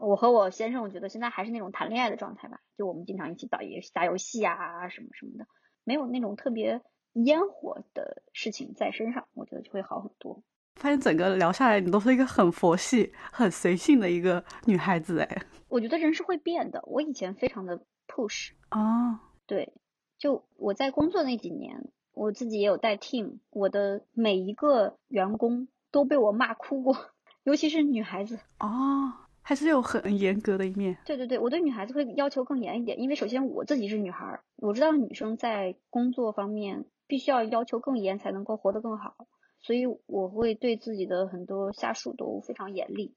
[0.00, 5.48] 我和我先生，我觉得现在还是那种谈恋爱的状态吧，就我们经常一起打游打游戏啊什么什么的，
[5.82, 6.82] 没有那种特别
[7.14, 10.44] 烟火的事情在身上，我觉得就会好很多。
[10.78, 15.42] 发现整个聊下来，你都是一个很佛系、很随性的一个女孩子哎。
[15.68, 19.74] 我觉得人是会变的，我以前非常的 push 啊，对，
[20.18, 26.96] 就我在工作那几年，我自己也有带 team，我的每一个员工都被我骂哭过，
[27.44, 29.12] 尤其是女孩子哦。
[29.40, 30.98] 还是有很严格的一面。
[31.06, 39.14] 对对对，我对女孩子会要求更严一点，因为首先我自己是女孩，我知道女生在工作方面必须要要求更严才能够活得更好，
[39.60, 43.14] 所以我会对自己的很多下属都非常严厉。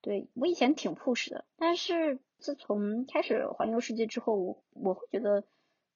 [0.00, 5.44] 对我以前挺 push 的，但是自从开始环游世界之后，我我会觉得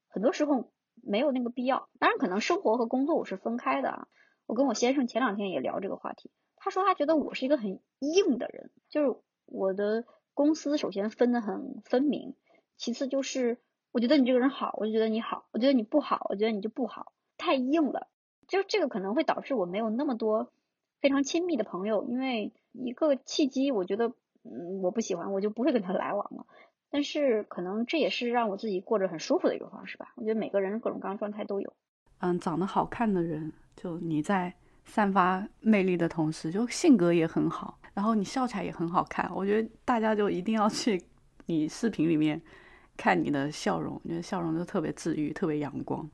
[0.09, 0.71] 很多时候
[1.03, 1.89] 没有那个必要。
[1.99, 4.09] 当然，可能生活和工作我是分开的啊。
[4.47, 9.17] 我跟我先生前两天也聊这个话题，他说他觉得我是一个很硬的人，就是。
[9.51, 12.35] 我的公司首先分得很分明，
[12.77, 13.57] 其次就是
[13.93, 17.15] 我觉得你这个人好，我就觉得你好；我觉得你不好，我觉得你就不好。
[17.39, 18.09] 太硬了，
[18.49, 20.51] 就这个可能会导致我没有那么多
[21.01, 24.09] 非常亲密的朋友，因为一个契机，我觉得
[24.43, 26.47] 嗯我不喜欢，我就不会跟他来往了。
[26.91, 30.15] 但是可能这也是让我自己过着很舒服的一种方式吧。
[30.17, 31.73] 我觉得每个人各种各样状态都有。
[32.21, 34.53] 嗯，长得好看的人，就你在
[34.85, 37.79] 散发魅力的同时，就性格也很好。
[37.93, 41.03] 然后你笑起来也很好看，我觉得大家就一定要去
[41.47, 42.41] 你视频里面
[42.97, 46.09] 看你的笑容，我觉得笑容就特别治愈，特别阳光。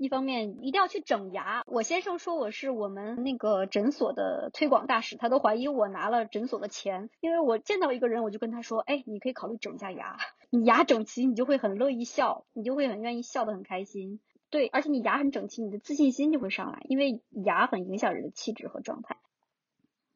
[0.00, 10.16] 一方面一定要去整牙，我先生说我是我们那个诊所的推广大使，他都怀疑我拿了诊所的钱，因为我见到一个人我就跟他说，哎，你可以考虑整一下牙，
[10.48, 14.20] 你牙整齐，你就会很乐意笑，你就会很愿意笑得很开心。
[14.48, 19.18] 对，而且你牙很整齐，你的自信心就会上来，因为牙很影响人的气质和状态。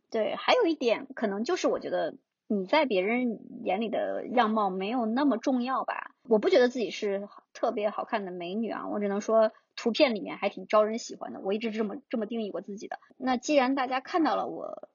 [0.09, 2.15] 对，还有一点可能就是我觉得
[2.47, 6.14] 你在别人眼里的样貌没有那么重要吧。
[6.29, 11.41] 我不觉得自己是特别好看的美女啊，我只能说图片里面还挺招人喜欢的。
[11.41, 12.99] 我一直这么这么定义我自己的。
[13.17, 14.89] 那既然大家看到了我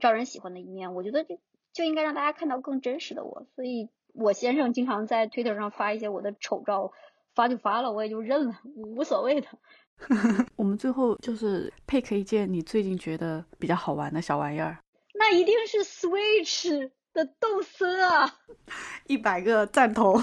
[0.00, 1.40] 招人喜欢的一面，我觉得就
[1.72, 3.46] 就应该让大家看到更真实的我。
[3.56, 6.92] 所以我先生经常在推特上发一些我的丑照，
[7.34, 9.48] 发就发了，我也就认了，无所谓的。
[10.54, 14.78] 我们最后就是配 k 一件你最近觉得比较好玩的小玩意儿，
[15.14, 18.38] 那一定是 Switch 的动森啊！
[19.08, 20.22] 一百个赞同。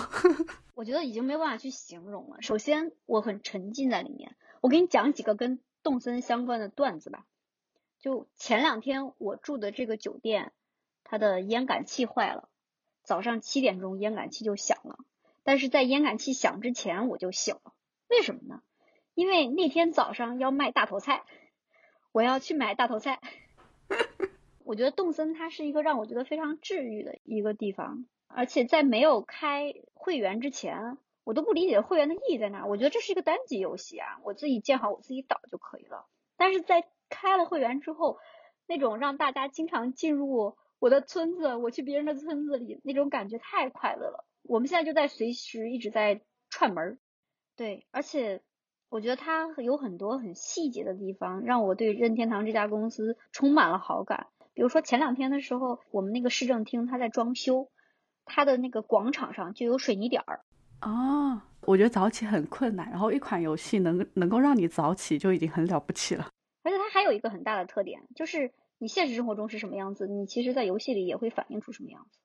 [0.76, 2.42] 我觉得已经没有办法去形容了。
[2.42, 4.38] 首先，我很沉浸在里面。
[4.62, 7.26] 我给你讲几个跟动森相关的段子吧。
[8.00, 10.54] 就前两天我住的这个酒店，
[11.04, 12.48] 它的烟感器坏了，
[13.04, 15.00] 早上七点钟烟感器就响了。
[15.44, 17.74] 但是在烟感器响之前我就醒了，
[18.08, 18.62] 为什么呢？
[19.16, 21.26] 因为那天早上要卖大头菜，
[22.14, 23.20] 我要去买大头菜。
[24.66, 28.06] 我觉得动森它是一个让我觉得非常治愈的一个地方。
[28.28, 32.66] 而且在没有开会员之前，我都不理解会员的意义在哪。
[32.66, 36.08] 我觉得这是一个单机游戏啊，我自己建好，我自己导就可以了。
[36.36, 38.18] 但是在开了会员之后，
[38.68, 44.26] 那种让大家经常进入我的村子，我去别人的村子里，那种感觉太快乐了。
[44.42, 46.98] 我们现在就在随时一直在串门儿，
[47.56, 48.42] 对，而且
[48.90, 54.28] 我觉得它有很多很细节的地方，让我对任天堂这家公司充满了好感。
[54.56, 57.70] 比如说前两天的时候，我们那个市政厅它在装修。
[58.28, 60.40] 它的那个广场上就有水泥点儿
[60.82, 66.28] 哦，我觉得早起很困难，然后一款游戏能能够让你早起就已经很了不起了。
[66.66, 72.18] 而且它还有一个很大的特点，就是你现实生活中是什么样子，你其实在游戏里也会反映出什么样子。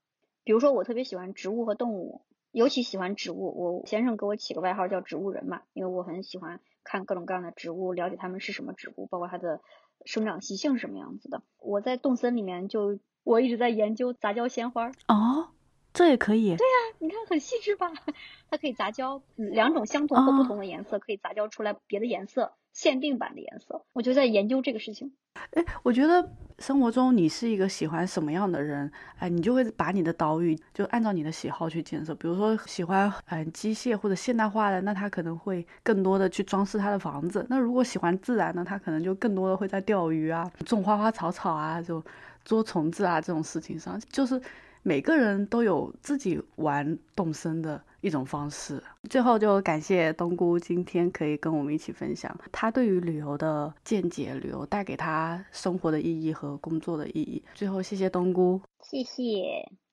[0.42, 3.80] 比如说，我特别喜欢植物和动物，尤其喜欢植物。
[3.80, 9.60] 我先生给我起个外号叫植物人嘛，因为我很喜欢看各种各样的植物，了解它们是什么植物，包括它的
[10.04, 11.42] 生长习性是什么样子的。
[11.58, 15.48] 我在动森里面就我一直在研究杂交鲜花哦。
[15.92, 17.92] 这也可以，对呀，你看很细致吧？
[18.48, 23.84] 它可以杂交两种相同或不同的颜色，可以杂交出来别的颜色，限定版的颜色。
[23.92, 25.12] 我就在研究这个事情。
[25.52, 32.14] 哎，我觉得生活中你是一个喜欢什么样的人，哎，你就会把你的岛屿就按照你的喜好去建设。
[32.16, 37.46] 比如说喜欢嗯机械或者现代化的，那他可能会更多的去装饰他的房子。
[37.48, 42.04] 那如果喜欢自然呢，他可能就更多的会在钓鱼啊、种花花草草啊、就
[42.44, 44.40] 捉虫子啊这种事情上，就是。
[44.82, 48.82] 每个人都有自己玩动森的一种方式。
[49.08, 57.42] 最后就感谢冬菇今天可以跟我们一起分享他对于旅游的见解，旅游带给他生活的意义和工作的意义。
[57.54, 59.22] 最后谢谢冬菇，谢谢，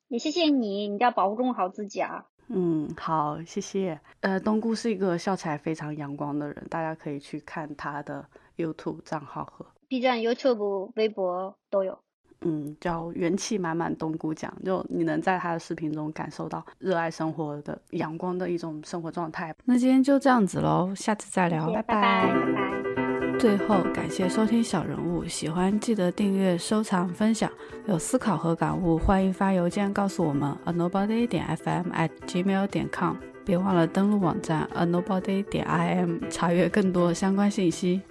[0.07, 2.25] 也谢谢你，你一定要保护好自己啊。
[2.49, 3.99] 嗯，好，谢谢。
[4.21, 11.99] 呃，冬菇是一个笑起来非常阳光的人，大家可以去看他的 YouTube 账号和 B 站、YouTube、微博都有。
[12.41, 19.53] 嗯，叫元气满满冬菇酱，就你能在他的视频中感受到热爱生活的阳光的一种生活状态。
[19.65, 21.83] 那今天就这样子喽，下次再聊，拜拜。
[21.83, 23.37] 拜拜。
[23.39, 27.47] 最后感谢收听小人物，喜欢记得订阅、收藏、分享。
[27.85, 33.15] 有思考和感悟，欢迎发邮件告诉我们，a nobody 点 fm at gmail 点 com。
[33.45, 38.01] 别忘了登录网站 a nobody 点 im，查阅更多相关信息。